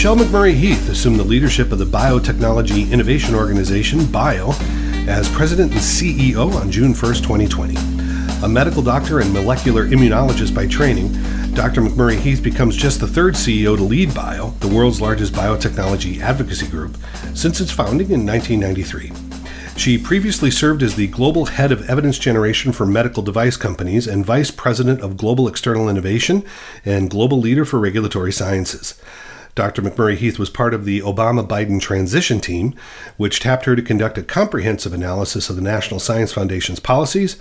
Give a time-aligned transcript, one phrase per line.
[0.00, 4.52] Michelle McMurry Heath assumed the leadership of the Biotechnology Innovation Organization, BIO,
[5.06, 7.76] as president and CEO on June 1st, 2020.
[8.42, 11.12] A medical doctor and molecular immunologist by training,
[11.52, 11.82] Dr.
[11.82, 16.68] McMurry Heath becomes just the third CEO to lead BIO, the world's largest biotechnology advocacy
[16.68, 16.96] group,
[17.34, 19.12] since its founding in 1993.
[19.76, 24.24] She previously served as the global head of evidence generation for medical device companies and
[24.24, 26.42] vice president of global external innovation
[26.86, 28.98] and global leader for regulatory sciences.
[29.60, 29.82] Dr.
[29.82, 32.74] McMurry Heath was part of the Obama Biden transition team,
[33.18, 37.36] which tapped her to conduct a comprehensive analysis of the National Science Foundation's policies.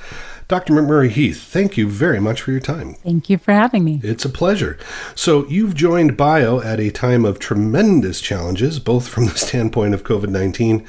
[0.49, 0.73] Dr.
[0.73, 2.95] McMurry Heath, thank you very much for your time.
[2.95, 4.01] Thank you for having me.
[4.03, 4.77] It's a pleasure.
[5.15, 10.03] So, you've joined BIO at a time of tremendous challenges, both from the standpoint of
[10.03, 10.85] COVID 19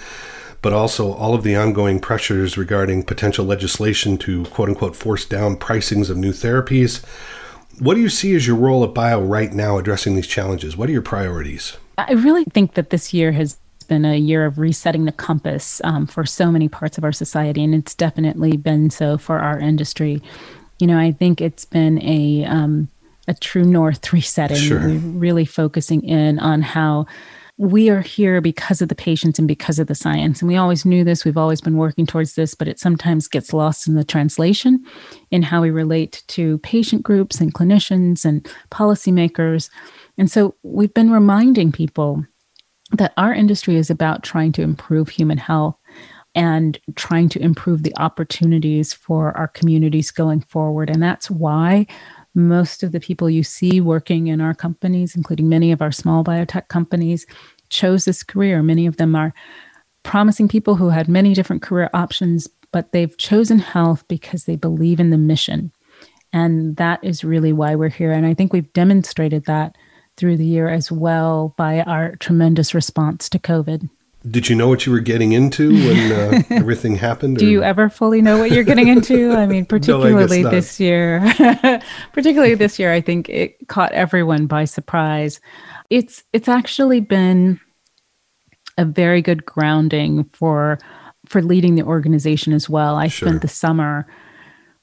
[0.63, 5.57] but also all of the ongoing pressures regarding potential legislation to quote unquote force down
[5.57, 7.03] pricings of new therapies.
[7.81, 10.77] What do you see as your role at Bio right now addressing these challenges?
[10.77, 11.79] What are your priorities?
[11.97, 16.07] I really think that this year has been a year of resetting the compass um,
[16.07, 20.23] for so many parts of our society, and it's definitely been so for our industry.
[20.79, 22.89] You know, I think it's been a um,
[23.27, 24.89] a true north resetting, sure.
[24.89, 27.07] really focusing in on how
[27.61, 30.41] we are here because of the patients and because of the science.
[30.41, 33.53] And we always knew this, we've always been working towards this, but it sometimes gets
[33.53, 34.83] lost in the translation
[35.31, 39.69] in how we relate to patient groups and clinicians and policymakers.
[40.17, 42.25] And so we've been reminding people
[42.93, 45.77] that our industry is about trying to improve human health
[46.35, 50.89] and trying to improve the opportunities for our communities going forward.
[50.89, 51.87] And that's why
[52.35, 56.23] most of the people you see working in our companies, including many of our small
[56.25, 57.27] biotech companies,
[57.69, 58.63] chose this career.
[58.63, 59.35] Many of them are
[60.03, 65.01] promising people who had many different career options, but they've chosen health because they believe
[65.01, 65.73] in the mission.
[66.33, 68.13] And that is really why we're here.
[68.13, 69.77] And I think we've demonstrated that
[70.17, 73.89] through the year as well by our tremendous response to COVID.
[74.29, 77.39] Did you know what you were getting into when uh, everything happened?
[77.39, 79.33] Do you ever fully know what you're getting into?
[79.37, 81.21] I mean, particularly no, I this year,
[82.13, 85.41] particularly this year, I think it caught everyone by surprise.
[85.89, 87.61] It's it's actually been
[88.77, 90.79] a very good grounding for
[91.27, 92.97] for leading the organization as well.
[92.97, 93.29] I sure.
[93.29, 94.07] spent the summer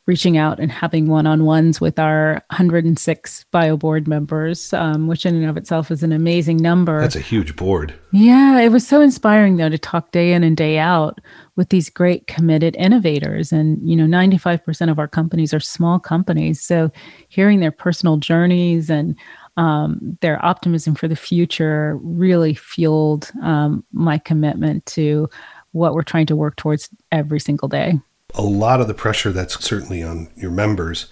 [0.07, 5.45] reaching out and having one-on-ones with our 106 bio board members um, which in and
[5.45, 7.01] of itself is an amazing number.
[7.01, 7.94] That's a huge board.
[8.12, 11.19] Yeah it was so inspiring though to talk day in and day out
[11.57, 13.51] with these great committed innovators.
[13.51, 16.62] And you know 95% of our companies are small companies.
[16.62, 16.89] So
[17.28, 19.16] hearing their personal journeys and
[19.57, 25.29] um, their optimism for the future really fueled um, my commitment to
[25.72, 28.00] what we're trying to work towards every single day
[28.35, 31.07] a lot of the pressure that's certainly on your members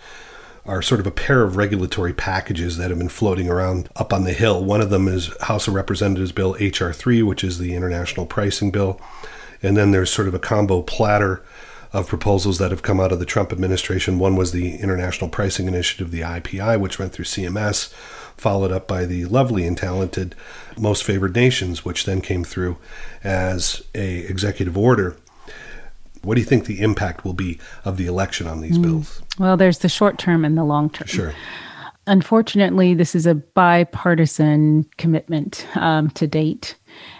[0.65, 4.23] are sort of a pair of regulatory packages that have been floating around up on
[4.23, 4.63] the Hill.
[4.63, 6.91] One of them is House of Representatives Bill H.R.
[6.91, 8.99] 3, which is the international pricing bill.
[9.61, 11.43] And then there's sort of a combo platter
[11.93, 14.19] of proposals that have come out of the Trump administration.
[14.19, 17.93] One was the International Pricing Initiative, the IPI, which went through CMS,
[18.35, 20.35] followed up by the lovely and talented
[20.77, 22.77] Most Favored Nations, which then came through
[23.23, 25.15] as a executive order
[26.25, 28.83] what do you think the impact will be of the election on these mm.
[28.83, 29.21] bills?
[29.39, 31.07] Well, there's the short term and the long term.
[31.07, 31.33] Sure.
[32.07, 36.75] Unfortunately, this is a bipartisan commitment um, to date.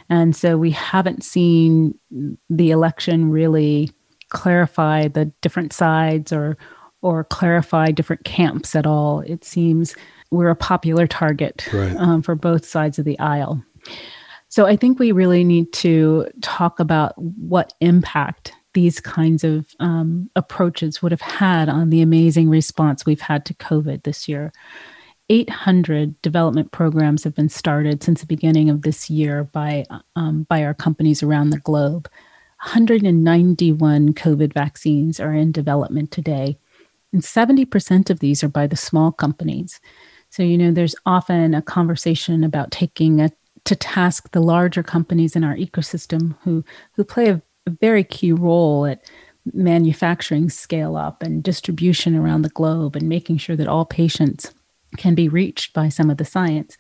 [0.10, 1.98] And so we haven't seen
[2.50, 3.92] the election really
[4.30, 6.58] clarify the different sides or
[7.02, 9.20] or clarify different camps at all.
[9.22, 9.96] It seems
[10.32, 11.96] we're a popular target right.
[11.98, 13.64] um, for both sides of the aisle.
[14.50, 20.30] So I think we really need to talk about what impact these kinds of um,
[20.36, 24.54] approaches would have had on the amazing response we've had to COVID this year.
[25.30, 30.64] 800 development programs have been started since the beginning of this year by um, by
[30.64, 32.08] our companies around the globe.
[32.62, 36.60] 191 COVID vaccines are in development today,
[37.12, 39.80] and 70% of these are by the small companies.
[40.30, 43.32] So you know, there's often a conversation about taking a,
[43.64, 46.64] to task the larger companies in our ecosystem who
[46.94, 49.10] who play a a very key role at
[49.54, 54.54] manufacturing scale up and distribution around the globe and making sure that all patients
[54.98, 56.78] can be reached by some of the science.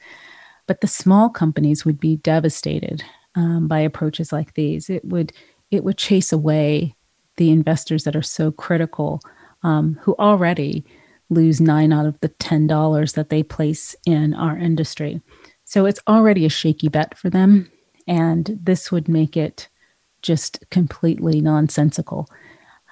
[0.67, 3.03] But the small companies would be devastated
[3.35, 4.89] um, by approaches like these.
[4.89, 5.31] It would
[5.71, 6.95] it would chase away
[7.37, 9.19] the investors that are so critical,
[9.63, 10.85] um, who already
[11.29, 15.21] lose nine out of the ten dollars that they place in our industry.
[15.65, 17.71] So it's already a shaky bet for them,
[18.07, 19.67] and this would make it
[20.25, 22.27] just completely nonsensical.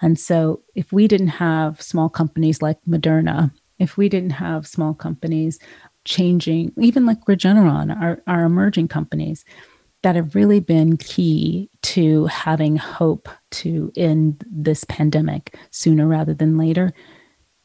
[0.01, 4.93] And so, if we didn't have small companies like Moderna, if we didn't have small
[4.93, 5.59] companies
[6.05, 9.45] changing, even like Regeneron, our, our emerging companies
[10.03, 16.57] that have really been key to having hope to end this pandemic sooner rather than
[16.57, 16.91] later.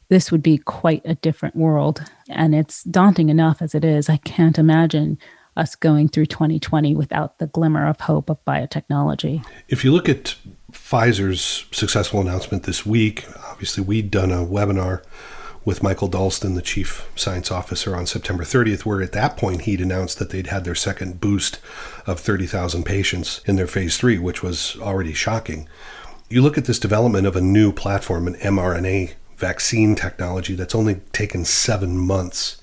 [0.07, 2.01] This would be quite a different world.
[2.29, 4.09] And it's daunting enough as it is.
[4.09, 5.17] I can't imagine
[5.59, 9.45] us going through 2020 without the glimmer of hope of biotechnology.
[9.67, 10.35] If you look at
[10.71, 15.03] Pfizer's successful announcement this week, obviously, we'd done a webinar
[15.65, 19.81] with Michael Dolsten, the chief science officer, on September 30th, where at that point he'd
[19.81, 21.59] announced that they'd had their second boost
[22.07, 25.67] of 30,000 patients in their phase three, which was already shocking.
[26.29, 30.95] You look at this development of a new platform, an mRNA vaccine technology that's only
[31.11, 32.61] taken seven months.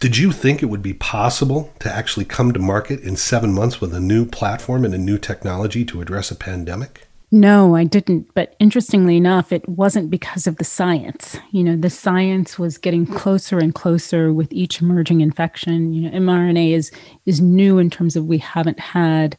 [0.00, 3.80] Did you think it would be possible to actually come to market in seven months
[3.80, 7.08] with a new platform and a new technology to address a pandemic?
[7.32, 8.32] No, I didn't.
[8.32, 11.36] But interestingly enough, it wasn't because of the science.
[11.50, 15.92] You know, the science was getting closer and closer with each emerging infection.
[15.92, 16.92] You know, mRNA is
[17.26, 19.36] is new in terms of we haven't had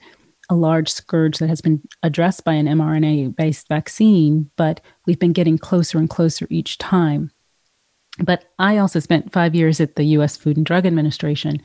[0.50, 5.34] a large scourge that has been addressed by an mRNA based vaccine, but we've been
[5.34, 7.32] getting closer and closer each time.
[8.24, 11.62] But I also spent five years at the US Food and Drug Administration.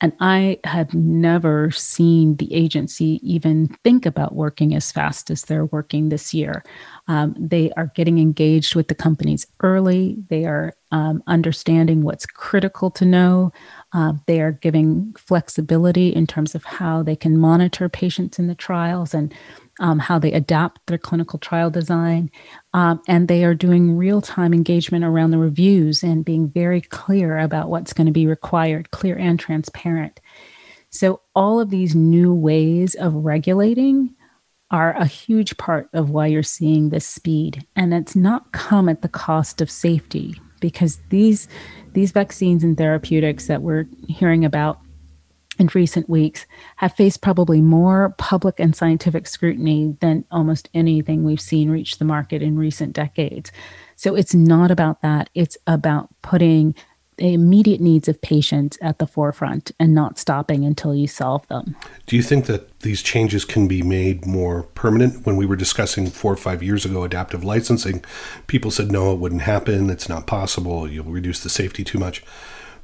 [0.00, 5.66] And I have never seen the agency even think about working as fast as they're
[5.66, 6.64] working this year.
[7.08, 10.16] Um, they are getting engaged with the companies early.
[10.28, 13.52] They are um, understanding what's critical to know.
[13.92, 18.54] Uh, they are giving flexibility in terms of how they can monitor patients in the
[18.54, 19.34] trials and
[19.80, 22.30] um, how they adapt their clinical trial design.
[22.74, 27.38] Um, and they are doing real time engagement around the reviews and being very clear
[27.38, 30.20] about what's going to be required, clear and transparent.
[30.90, 34.14] So, all of these new ways of regulating
[34.70, 37.66] are a huge part of why you're seeing this speed.
[37.76, 41.48] And it's not come at the cost of safety because these,
[41.92, 44.80] these vaccines and therapeutics that we're hearing about
[45.58, 46.46] in recent weeks
[46.76, 52.04] have faced probably more public and scientific scrutiny than almost anything we've seen reach the
[52.04, 53.52] market in recent decades.
[53.96, 55.28] So it's not about that.
[55.34, 56.74] It's about putting
[57.20, 61.76] the immediate needs of patients at the forefront and not stopping until you solve them.
[62.06, 65.24] Do you think that these changes can be made more permanent?
[65.24, 68.04] When we were discussing four or five years ago adaptive licensing,
[68.46, 69.90] people said, no, it wouldn't happen.
[69.90, 70.88] It's not possible.
[70.88, 72.24] You'll reduce the safety too much.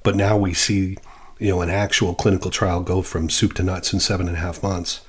[0.02, 0.96] But now we see
[1.38, 4.40] you know, an actual clinical trial go from soup to nuts in seven and a
[4.40, 5.00] half months.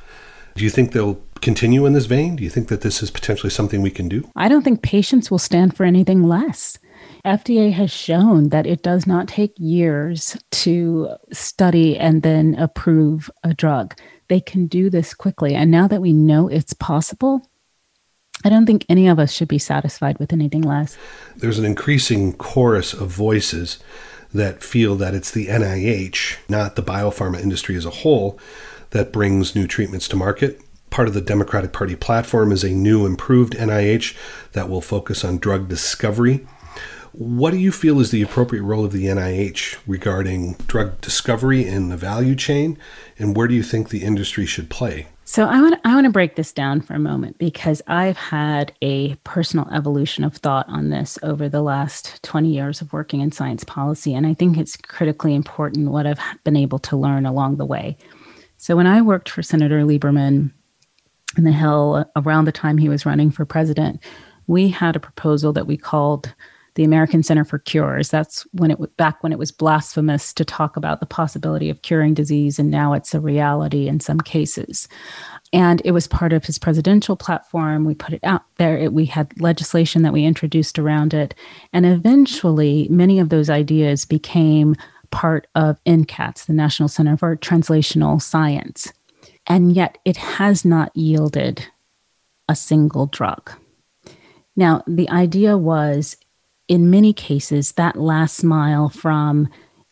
[0.55, 2.35] Do you think they'll continue in this vein?
[2.35, 4.29] Do you think that this is potentially something we can do?
[4.35, 6.79] I don't think patients will stand for anything less.
[7.25, 13.53] FDA has shown that it does not take years to study and then approve a
[13.53, 13.95] drug.
[14.27, 15.55] They can do this quickly.
[15.55, 17.49] And now that we know it's possible,
[18.45, 20.97] I don't think any of us should be satisfied with anything less.
[21.35, 23.79] There's an increasing chorus of voices
[24.33, 28.39] that feel that it's the NIH, not the biopharma industry as a whole,
[28.91, 30.61] that brings new treatments to market.
[30.89, 34.15] Part of the Democratic Party platform is a new, improved NIH
[34.53, 36.47] that will focus on drug discovery.
[37.13, 41.89] What do you feel is the appropriate role of the NIH regarding drug discovery in
[41.89, 42.77] the value chain,
[43.17, 45.07] and where do you think the industry should play?
[45.29, 48.71] So I want I want to break this down for a moment because I've had
[48.81, 53.33] a personal evolution of thought on this over the last 20 years of working in
[53.33, 57.57] science policy and I think it's critically important what I've been able to learn along
[57.57, 57.97] the way.
[58.55, 60.51] So when I worked for Senator Lieberman
[61.37, 64.01] in the Hill around the time he was running for president,
[64.47, 66.33] we had a proposal that we called
[66.77, 68.09] the American Center for Cures.
[68.09, 71.81] That's when it was back when it was blasphemous to talk about the possibility of
[71.81, 74.87] curing disease, and now it's a reality in some cases.
[75.51, 77.83] And it was part of his presidential platform.
[77.83, 78.77] We put it out there.
[78.77, 81.33] It, we had legislation that we introduced around it,
[81.73, 84.75] and eventually, many of those ideas became
[85.09, 88.93] part of NCATS, the National Center for Translational Science.
[89.47, 91.65] And yet, it has not yielded
[92.47, 93.51] a single drug.
[94.55, 96.17] Now, the idea was
[96.67, 99.47] in many cases, that last mile from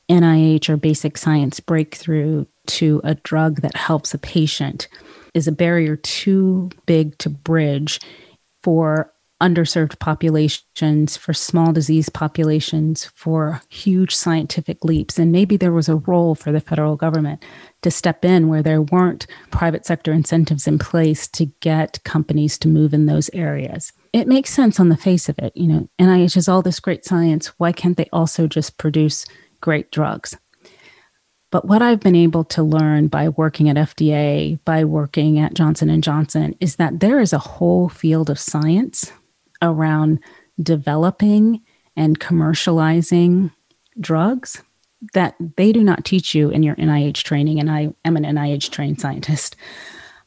[0.09, 4.87] NIH or basic science breakthrough to a drug that helps a patient
[5.33, 7.99] is a barrier too big to bridge
[8.63, 15.19] for underserved populations, for small disease populations, for huge scientific leaps.
[15.19, 17.43] And maybe there was a role for the federal government
[17.81, 22.67] to step in where there weren't private sector incentives in place to get companies to
[22.67, 25.51] move in those areas it makes sense on the face of it.
[25.57, 27.47] You know, NIH has all this great science.
[27.57, 29.25] Why can't they also just produce
[29.59, 30.37] great drugs?
[31.51, 35.89] But what I've been able to learn by working at FDA, by working at Johnson
[35.89, 39.11] and Johnson, is that there is a whole field of science
[39.61, 40.19] around
[40.61, 41.61] developing
[41.95, 43.51] and commercializing
[43.99, 44.61] drugs
[45.13, 48.71] that they do not teach you in your NIH training, and I am an NIH
[48.71, 49.55] trained scientist.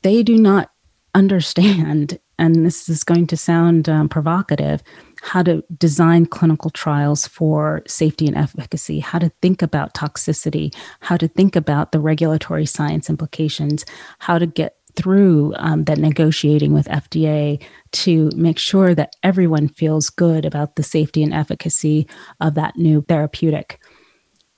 [0.02, 0.70] They do not
[1.14, 4.82] understand, and this is going to sound um, provocative,
[5.22, 11.16] how to design clinical trials for safety and efficacy, how to think about toxicity, how
[11.16, 13.84] to think about the regulatory science implications,
[14.20, 20.10] how to get through um, that negotiating with FDA to make sure that everyone feels
[20.10, 22.08] good about the safety and efficacy
[22.40, 23.80] of that new therapeutic.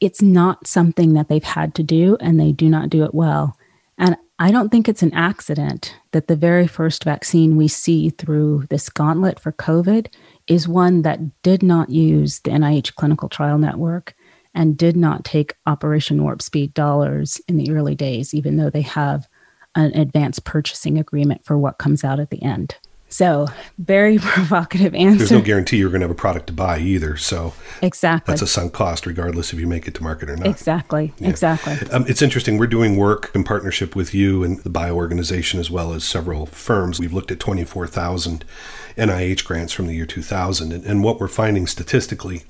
[0.00, 3.56] It's not something that they've had to do, and they do not do it well.
[3.98, 8.64] And I don't think it's an accident that the very first vaccine we see through
[8.70, 10.06] this gauntlet for COVID
[10.46, 14.14] is one that did not use the NIH clinical trial network
[14.54, 18.80] and did not take Operation Warp Speed dollars in the early days, even though they
[18.80, 19.28] have
[19.74, 22.76] an advanced purchasing agreement for what comes out at the end.
[23.12, 25.18] So, very provocative answer.
[25.18, 27.16] There's no guarantee you're going to have a product to buy either.
[27.16, 28.32] So, exactly.
[28.32, 30.46] That's a sunk cost, regardless if you make it to market or not.
[30.46, 31.12] Exactly.
[31.18, 31.28] Yeah.
[31.28, 31.90] Exactly.
[31.90, 32.56] Um, it's interesting.
[32.56, 36.46] We're doing work in partnership with you and the bio organization, as well as several
[36.46, 37.00] firms.
[37.00, 38.44] We've looked at 24,000
[38.96, 40.72] NIH grants from the year 2000.
[40.72, 42.42] And, and what we're finding statistically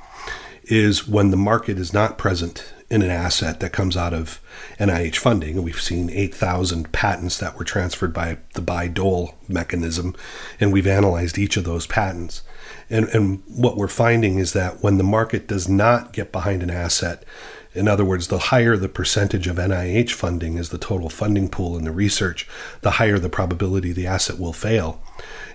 [0.65, 4.41] is when the market is not present in an asset that comes out of
[4.79, 5.63] NIH funding.
[5.63, 10.17] We've seen 8,000 patents that were transferred by the Bayh-Dole mechanism,
[10.59, 12.43] and we've analyzed each of those patents.
[12.91, 16.71] And, and what we're finding is that when the market does not get behind an
[16.71, 17.25] asset,
[17.73, 21.79] in other words, the higher the percentage of NIH funding is the total funding pool
[21.79, 22.49] in the research,
[22.81, 25.01] the higher the probability the asset will fail.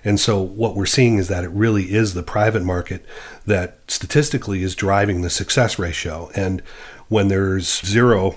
[0.04, 3.04] And so what we're seeing is that it really is the private market
[3.44, 6.30] that statistically is driving the success ratio.
[6.34, 6.62] And
[7.08, 8.36] when there's zero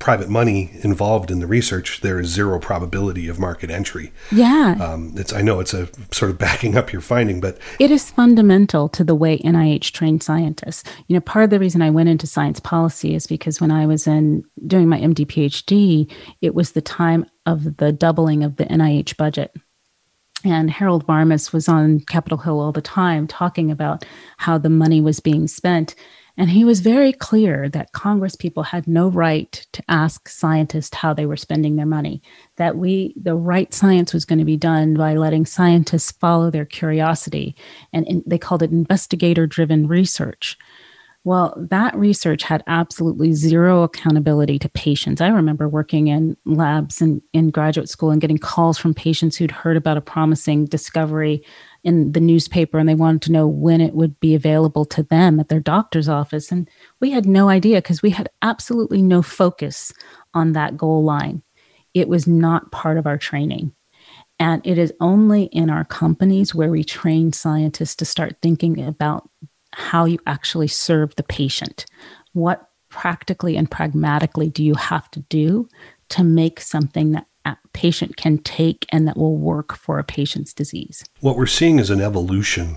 [0.00, 4.12] private money involved in the research, there is zero probability of market entry.
[4.32, 4.76] Yeah.
[4.80, 8.10] Um, it's I know it's a sort of backing up your finding, but it is
[8.10, 10.82] fundamental to the way NIH trained scientists.
[11.06, 13.86] You know, part of the reason I went into science policy is because when I
[13.86, 18.64] was in doing my MD PhD, it was the time of the doubling of the
[18.64, 19.54] NIH budget.
[20.42, 24.06] And Harold Varmus was on Capitol Hill all the time talking about
[24.38, 25.94] how the money was being spent.
[26.36, 31.12] And he was very clear that Congress people had no right to ask scientists how
[31.12, 32.22] they were spending their money,
[32.56, 36.64] that we, the right science was going to be done by letting scientists follow their
[36.64, 37.54] curiosity.
[37.92, 40.56] And in, they called it investigator driven research.
[41.22, 45.20] Well, that research had absolutely zero accountability to patients.
[45.20, 49.50] I remember working in labs and in graduate school and getting calls from patients who'd
[49.50, 51.44] heard about a promising discovery
[51.82, 55.40] in the newspaper and they wanted to know when it would be available to them
[55.40, 56.52] at their doctor's office.
[56.52, 56.68] And
[57.00, 59.92] we had no idea because we had absolutely no focus
[60.34, 61.42] on that goal line.
[61.94, 63.72] It was not part of our training.
[64.38, 69.28] And it is only in our companies where we train scientists to start thinking about
[69.72, 71.86] how you actually serve the patient.
[72.32, 75.68] What practically and pragmatically do you have to do
[76.10, 80.52] to make something that a patient can take and that will work for a patient's
[80.52, 81.04] disease?
[81.20, 82.76] What we're seeing is an evolution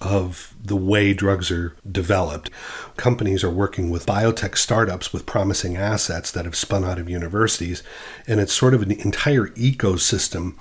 [0.00, 2.50] of the way drugs are developed.
[2.96, 7.82] Companies are working with biotech startups with promising assets that have spun out of universities,
[8.26, 10.54] and it's sort of an entire ecosystem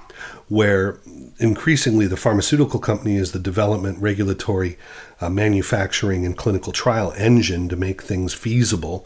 [0.48, 1.00] where
[1.38, 4.78] increasingly the pharmaceutical company is the development, regulatory,
[5.20, 9.06] uh, manufacturing, and clinical trial engine to make things feasible.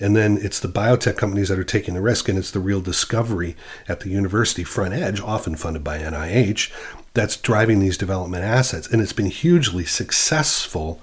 [0.00, 2.80] And then it's the biotech companies that are taking the risk, and it's the real
[2.80, 3.56] discovery
[3.88, 6.72] at the university front edge, often funded by NIH,
[7.14, 8.86] that's driving these development assets.
[8.86, 11.00] And it's been hugely successful.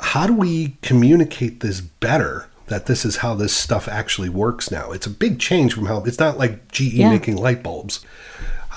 [0.00, 2.48] How do we communicate this better?
[2.66, 4.92] That this is how this stuff actually works now.
[4.92, 7.08] It's a big change from how it's not like GE yeah.
[7.08, 8.04] making light bulbs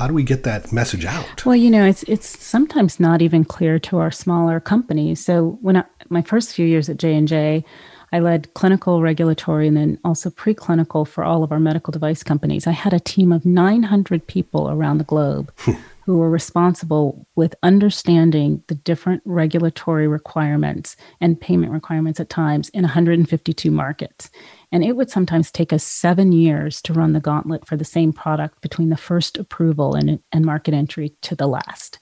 [0.02, 1.46] how do we get that message out?
[1.46, 5.24] Well, you know, it's it's sometimes not even clear to our smaller companies.
[5.24, 7.65] So when I, my first few years at J and J,
[8.13, 12.68] I led clinical, regulatory, and then also preclinical for all of our medical device companies.
[12.68, 15.72] I had a team of 900 people around the globe hmm.
[16.06, 22.82] who were responsible with understanding the different regulatory requirements and payment requirements at times in
[22.82, 24.30] 152 markets.
[24.74, 28.12] And it would sometimes take us seven years to run the gauntlet for the same
[28.12, 32.00] product between the first approval and, and market entry to the last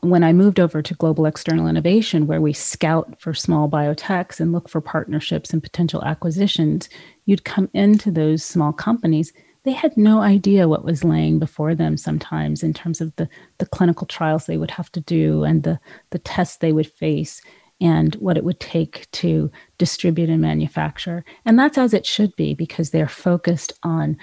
[0.00, 4.52] when I moved over to global external innovation, where we scout for small biotechs and
[4.52, 6.88] look for partnerships and potential acquisitions,
[7.26, 9.32] you'd come into those small companies.
[9.64, 13.28] They had no idea what was laying before them sometimes in terms of the,
[13.58, 17.42] the clinical trials they would have to do and the, the tests they would face
[17.80, 21.24] and what it would take to distribute and manufacture.
[21.44, 24.16] And that's as it should be because they're focused on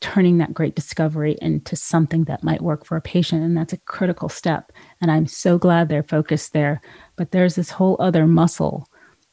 [0.00, 3.42] turning that great discovery into something that might work for a patient.
[3.42, 4.72] And that's a critical step.
[5.00, 6.80] And I'm so glad they're focused there.
[7.16, 8.88] But there's this whole other muscle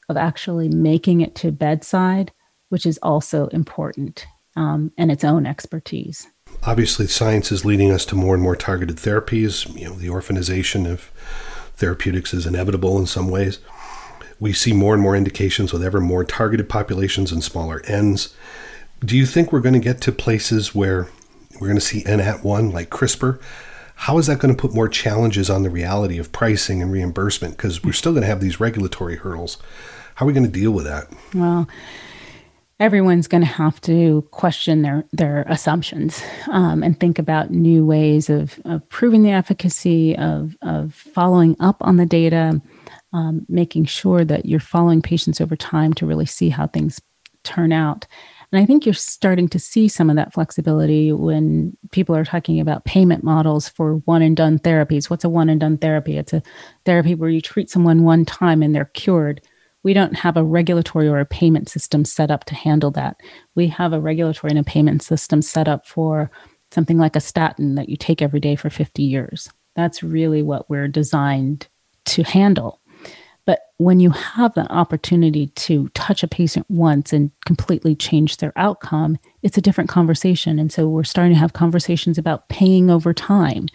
[0.10, 2.32] of actually making it to bedside,
[2.70, 6.28] which is also important um, and its own expertise.
[6.64, 9.74] Obviously, science is leading us to more and more targeted therapies.
[9.78, 11.12] You know, the orphanization of
[11.76, 13.60] therapeutics is inevitable in some ways.
[14.40, 18.36] We see more and more indications with ever more targeted populations and smaller ends.
[19.00, 21.08] Do you think we're going to get to places where
[21.60, 23.40] we're going to see N at one like CRISPR?
[23.96, 27.58] How is that going to put more challenges on the reality of pricing and reimbursement?
[27.58, 29.58] Because we're still going to have these regulatory hurdles.
[30.16, 31.08] How are we going to deal with that?
[31.34, 31.68] Well,
[32.80, 38.30] everyone's going to have to question their their assumptions um, and think about new ways
[38.30, 42.62] of, of proving the efficacy of of following up on the data,
[43.14, 47.02] um, making sure that you're following patients over time to really see how things
[47.44, 48.06] turn out.
[48.52, 52.60] And I think you're starting to see some of that flexibility when people are talking
[52.60, 55.10] about payment models for one and done therapies.
[55.10, 56.18] What's a one and done therapy?
[56.18, 56.42] It's a
[56.86, 59.42] therapy where you treat someone one time and they're cured
[59.88, 63.22] we don't have a regulatory or a payment system set up to handle that.
[63.56, 66.30] We have a regulatory and a payment system set up for
[66.72, 69.50] something like a statin that you take every day for 50 years.
[69.78, 71.70] That's really what we're designed
[72.06, 72.82] to handle.
[73.48, 78.54] But when you have the opportunity to touch a patient once and completely change their
[78.56, 80.60] outcome, it's a different conversation.
[80.60, 83.66] And so we're starting to have conversations about paying over time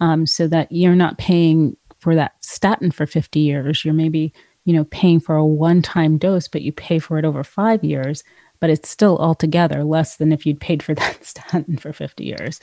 [0.00, 3.84] um, so that you're not paying for that statin for 50 years.
[3.84, 4.32] You're maybe
[4.68, 7.82] you know, paying for a one time dose, but you pay for it over five
[7.82, 8.22] years,
[8.60, 12.60] but it's still altogether less than if you'd paid for that statin for 50 years.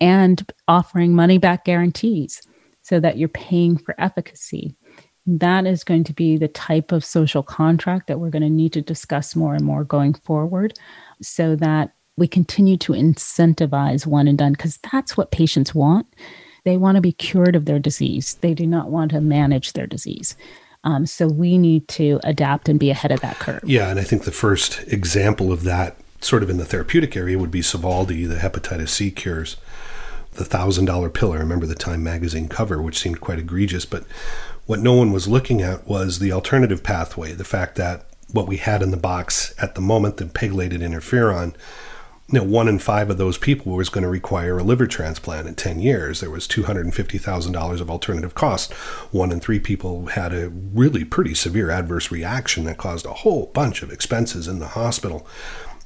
[0.00, 2.40] And offering money back guarantees
[2.80, 4.74] so that you're paying for efficacy.
[5.26, 8.72] That is going to be the type of social contract that we're going to need
[8.72, 10.74] to discuss more and more going forward
[11.20, 16.06] so that we continue to incentivize one and done because that's what patients want.
[16.64, 18.34] They want to be cured of their disease.
[18.40, 20.36] They do not want to manage their disease.
[20.84, 23.62] Um, so we need to adapt and be ahead of that curve.
[23.64, 27.38] Yeah, and I think the first example of that, sort of in the therapeutic area,
[27.38, 29.56] would be Sovaldi, the hepatitis C cures,
[30.32, 31.32] the thousand dollar pill.
[31.32, 33.84] I remember the Time magazine cover, which seemed quite egregious.
[33.84, 34.04] But
[34.66, 38.56] what no one was looking at was the alternative pathway, the fact that what we
[38.56, 41.54] had in the box at the moment, the pegylated interferon,
[42.32, 45.46] you know, one in five of those people was going to require a liver transplant
[45.46, 46.20] in 10 years.
[46.20, 48.72] There was $250,000 of alternative cost.
[49.12, 53.46] One in three people had a really pretty severe adverse reaction that caused a whole
[53.46, 55.26] bunch of expenses in the hospital.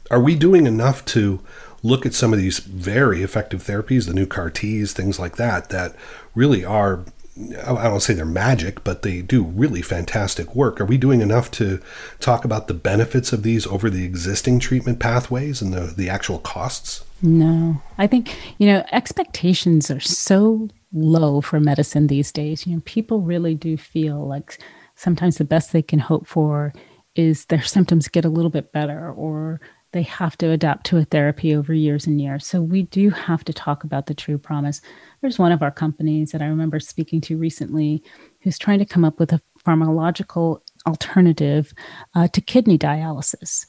[0.09, 1.41] Are we doing enough to
[1.83, 5.71] look at some of these very effective therapies, the new CAR Ts, things like that,
[5.71, 5.97] that
[6.35, 7.05] really are
[7.39, 10.81] I don't say they're magic, but they do really fantastic work.
[10.81, 11.81] Are we doing enough to
[12.19, 16.39] talk about the benefits of these over the existing treatment pathways and the, the actual
[16.39, 17.05] costs?
[17.21, 17.83] No.
[17.99, 22.67] I think, you know, expectations are so low for medicine these days.
[22.67, 24.59] You know, people really do feel like
[24.95, 26.73] sometimes the best they can hope for
[27.15, 29.61] is their symptoms get a little bit better or
[29.97, 32.47] they have to adapt to a therapy over years and years.
[32.47, 34.83] So we do have to talk about the true promise.
[35.23, 38.03] There's one of our companies that I remember speaking to recently
[38.43, 41.73] who's trying to come up with a pharmacological alternative
[42.15, 43.65] uh, to kidney dialysis.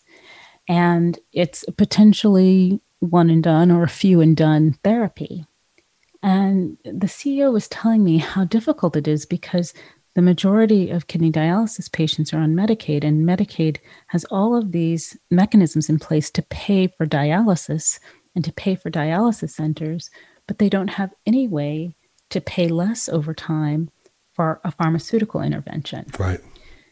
[0.67, 5.45] And it's potentially one and done or a few and done therapy.
[6.21, 9.73] And the CEO was telling me how difficult it is because
[10.17, 13.77] the majority of kidney dialysis patients are on Medicaid, and Medicaid
[14.07, 17.99] has all of these mechanisms in place to pay for dialysis
[18.35, 20.09] and to pay for dialysis centers,
[20.47, 21.95] but they don't have any way
[22.31, 23.91] to pay less over time
[24.33, 26.07] for a pharmaceutical intervention.
[26.17, 26.39] Right.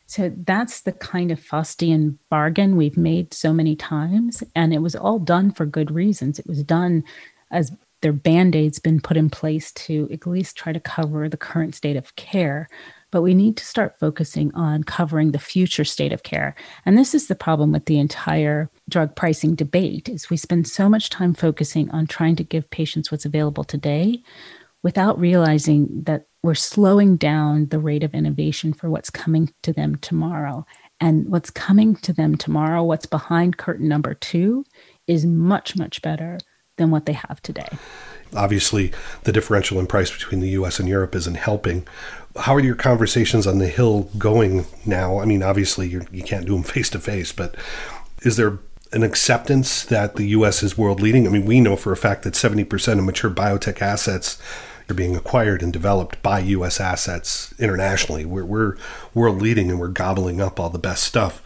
[0.05, 4.43] So that's the kind of Faustian bargain we've made so many times.
[4.53, 6.37] And it was all done for good reasons.
[6.37, 7.03] It was done
[7.49, 7.71] as
[8.03, 11.73] their band aids been put in place to at least try to cover the current
[11.73, 12.69] state of care
[13.15, 16.53] but we need to start focusing on covering the future state of care.
[16.85, 20.89] And this is the problem with the entire drug pricing debate is we spend so
[20.89, 24.21] much time focusing on trying to give patients what's available today
[24.83, 29.95] without realizing that we're slowing down the rate of innovation for what's coming to them
[29.95, 30.65] tomorrow.
[30.99, 34.65] And what's coming to them tomorrow, what's behind curtain number 2
[35.07, 36.37] is much much better
[36.75, 37.69] than what they have today.
[38.35, 38.91] Obviously,
[39.23, 41.87] the differential in price between the US and Europe isn't helping
[42.37, 45.19] how are your conversations on the Hill going now?
[45.19, 47.55] I mean, obviously you're, you can not do them face to face, but
[48.21, 48.59] is there
[48.91, 50.63] an acceptance that the U.S.
[50.63, 51.27] is world leading?
[51.27, 54.41] I mean, we know for a fact that 70% of mature biotech assets
[54.89, 56.79] are being acquired and developed by U.S.
[56.79, 58.25] assets internationally.
[58.25, 58.77] We're, we're
[59.13, 61.41] world leading and we're gobbling up all the best stuff.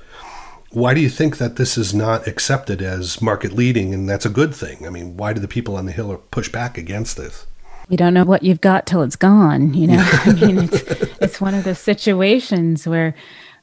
[0.71, 4.29] Why do you think that this is not accepted as market leading and that's a
[4.29, 4.85] good thing?
[4.85, 7.47] I mean, why do the people on the Hill push back against this?
[7.89, 9.73] You don't know what you've got till it's gone.
[9.73, 10.81] You know, I mean, it's
[11.21, 13.15] it's one of those situations where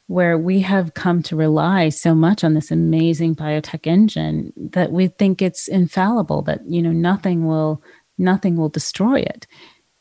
[0.09, 5.09] where we have come to rely so much on this amazing biotech engine that we
[5.09, 7.83] think it's infallible that you know nothing will
[8.19, 9.47] nothing will destroy it.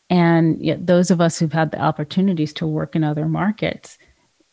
[0.10, 3.98] And yet those of us who've had the opportunities to work in other markets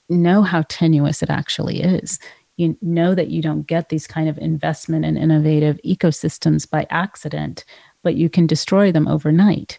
[0.09, 2.19] know how tenuous it actually is.
[2.57, 7.65] You know that you don't get these kind of investment in innovative ecosystems by accident
[8.03, 9.79] but you can destroy them overnight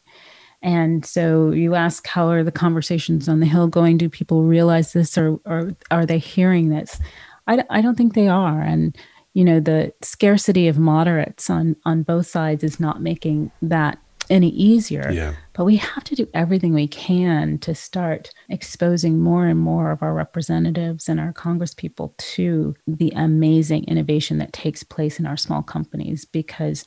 [0.63, 3.97] and so you ask, how are the conversations on the Hill going?
[3.97, 6.99] Do people realize this or, or are they hearing this?
[7.47, 8.61] I, I don't think they are.
[8.61, 8.97] And,
[9.33, 14.49] you know, the scarcity of moderates on, on both sides is not making that any
[14.51, 15.11] easier.
[15.11, 15.33] Yeah.
[15.51, 20.01] But we have to do everything we can to start exposing more and more of
[20.01, 25.61] our representatives and our congresspeople to the amazing innovation that takes place in our small
[25.61, 26.85] companies because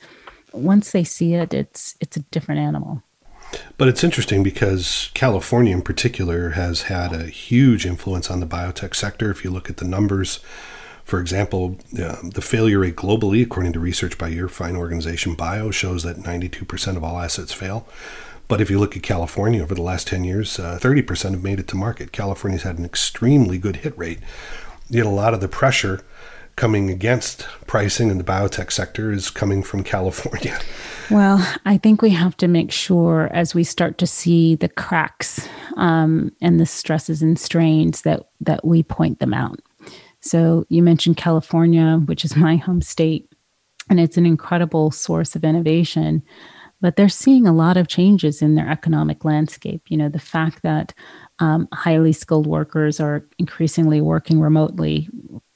[0.57, 3.03] once they see it, it's it's a different animal.
[3.79, 8.95] But it's interesting because California, in particular, has had a huge influence on the biotech
[8.95, 9.31] sector.
[9.31, 10.41] If you look at the numbers,
[11.05, 15.71] for example, uh, the failure rate globally, according to research by your fine organization Bio,
[15.71, 17.87] shows that 92% of all assets fail.
[18.49, 21.61] But if you look at California over the last 10 years, uh, 30% have made
[21.61, 22.13] it to market.
[22.13, 24.21] California's had an extremely good hit rate.
[24.89, 26.05] Yet a lot of the pressure
[26.57, 30.59] coming against pricing in the biotech sector is coming from California.
[31.11, 35.47] Well, I think we have to make sure as we start to see the cracks
[35.77, 39.61] um, and the stresses and strains that that we point them out.
[40.21, 43.31] So you mentioned California, which is my home state,
[43.89, 46.23] and it's an incredible source of innovation.
[46.81, 49.83] But they're seeing a lot of changes in their economic landscape.
[49.89, 50.93] You know, the fact that
[51.39, 55.09] um, highly skilled workers are increasingly working remotely.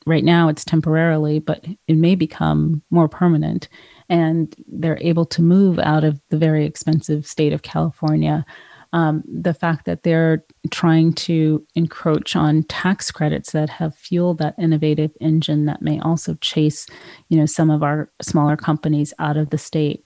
[0.06, 3.68] Right now, it's temporarily, but it may become more permanent
[4.08, 8.44] and they're able to move out of the very expensive state of California.
[8.92, 14.56] Um, the fact that they're trying to encroach on tax credits that have fueled that
[14.58, 16.88] innovative engine that may also chase,
[17.28, 20.04] you know, some of our smaller companies out of the state.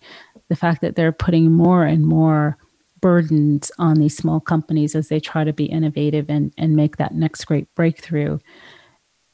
[0.48, 2.58] The fact that they're putting more and more
[3.00, 7.14] burdens on these small companies as they try to be innovative and, and make that
[7.14, 8.38] next great breakthrough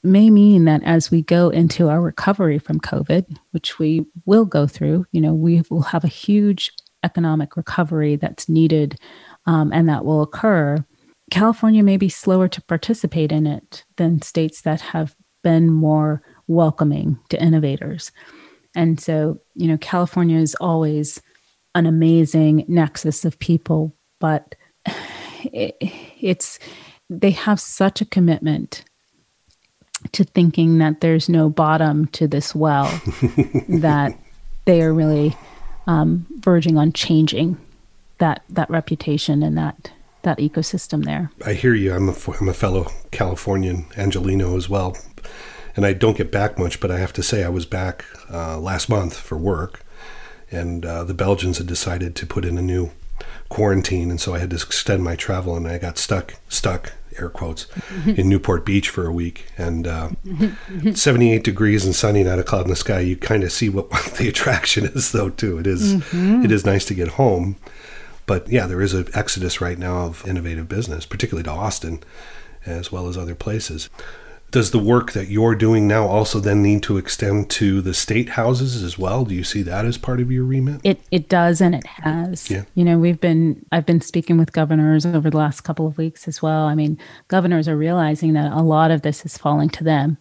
[0.02, 4.66] may mean that as we go into our recovery from COVID, which we will go
[4.66, 8.98] through, you know, we will have a huge economic recovery that's needed
[9.46, 10.84] um, and that will occur.
[11.30, 17.18] California may be slower to participate in it than states that have been more welcoming
[17.28, 18.10] to innovators.
[18.74, 21.20] And so, you know, California is always
[21.74, 24.54] an amazing nexus of people, but
[25.44, 25.76] it,
[26.20, 26.58] it's
[27.08, 28.84] they have such a commitment
[30.12, 32.86] to thinking that there's no bottom to this well,
[33.68, 34.16] that
[34.64, 35.36] they are really
[35.86, 37.58] um, verging on changing
[38.18, 39.90] that that reputation and that
[40.22, 41.30] that ecosystem there.
[41.44, 41.94] I hear you.
[41.94, 44.96] I'm a, I'm a fellow Californian, Angeleno as well,
[45.74, 46.80] and I don't get back much.
[46.80, 49.82] But I have to say, I was back uh, last month for work,
[50.50, 52.90] and uh, the Belgians had decided to put in a new
[53.48, 57.28] quarantine, and so I had to extend my travel, and I got stuck stuck air
[57.28, 57.66] quotes,
[58.06, 59.46] in Newport Beach for a week.
[59.58, 60.10] And uh,
[60.94, 63.00] 78 degrees and sunny, not a cloud in the sky.
[63.00, 65.58] You kind of see what the attraction is, though, too.
[65.58, 66.44] It is, mm-hmm.
[66.44, 67.56] it is nice to get home.
[68.26, 72.02] But yeah, there is an exodus right now of innovative business, particularly to Austin,
[72.64, 73.90] as well as other places
[74.50, 78.30] does the work that you're doing now also then need to extend to the state
[78.30, 79.24] houses as well?
[79.24, 80.80] Do you see that as part of your remit?
[80.84, 82.50] It it does and it has.
[82.50, 82.64] Yeah.
[82.74, 86.26] You know, we've been I've been speaking with governors over the last couple of weeks
[86.26, 86.64] as well.
[86.64, 90.18] I mean, governors are realizing that a lot of this is falling to them,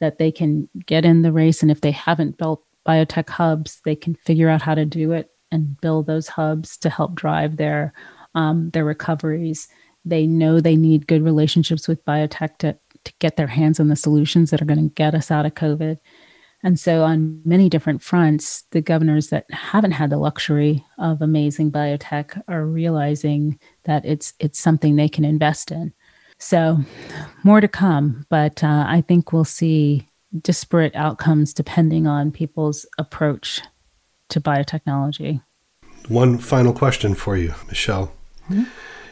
[0.00, 3.96] that they can get in the race and if they haven't built biotech hubs, they
[3.96, 7.92] can figure out how to do it and build those hubs to help drive their
[8.34, 9.68] um, their recoveries.
[10.04, 13.96] They know they need good relationships with biotech to to get their hands on the
[13.96, 15.98] solutions that are going to get us out of COVID.
[16.62, 21.72] And so, on many different fronts, the governors that haven't had the luxury of amazing
[21.72, 25.94] biotech are realizing that it's it's something they can invest in.
[26.38, 26.78] So,
[27.44, 30.06] more to come, but uh, I think we'll see
[30.38, 33.62] disparate outcomes depending on people's approach
[34.28, 35.42] to biotechnology.
[36.08, 38.12] One final question for you, Michelle.
[38.48, 38.64] Mm-hmm.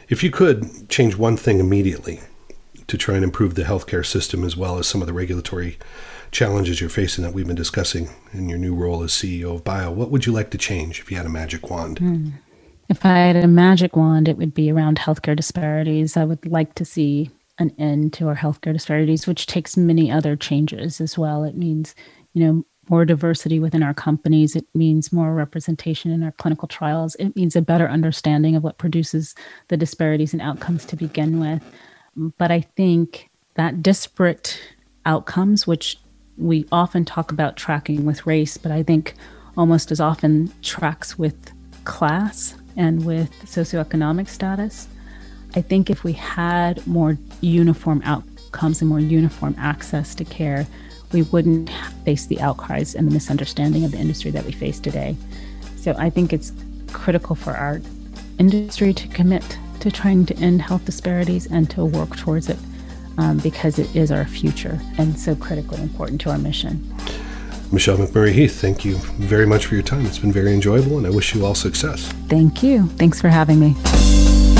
[0.07, 2.19] If you could change one thing immediately,
[2.89, 5.77] to try and improve the healthcare system as well as some of the regulatory
[6.31, 9.91] challenges you're facing that we've been discussing in your new role as CEO of Bio.
[9.91, 11.99] What would you like to change if you had a magic wand?
[11.99, 12.29] Hmm.
[12.89, 16.17] If I had a magic wand, it would be around healthcare disparities.
[16.17, 20.35] I would like to see an end to our healthcare disparities, which takes many other
[20.35, 21.43] changes as well.
[21.43, 21.93] It means,
[22.33, 24.55] you know, more diversity within our companies.
[24.55, 27.15] It means more representation in our clinical trials.
[27.19, 29.35] It means a better understanding of what produces
[29.67, 31.61] the disparities and outcomes to begin with.
[32.15, 34.59] But I think that disparate
[35.05, 35.97] outcomes, which
[36.37, 39.13] we often talk about tracking with race, but I think
[39.57, 41.35] almost as often tracks with
[41.83, 44.87] class and with socioeconomic status.
[45.55, 50.67] I think if we had more uniform outcomes and more uniform access to care,
[51.11, 51.69] we wouldn't
[52.05, 55.15] face the outcries and the misunderstanding of the industry that we face today.
[55.75, 56.53] So I think it's
[56.93, 57.81] critical for our
[58.37, 62.59] industry to commit to trying to end health disparities and to work towards it
[63.17, 66.93] um, because it is our future and so critically important to our mission.
[67.71, 70.05] Michelle McMurry Heath, thank you very much for your time.
[70.05, 72.11] It's been very enjoyable, and I wish you all success.
[72.27, 72.87] Thank you.
[72.87, 74.58] Thanks for having me.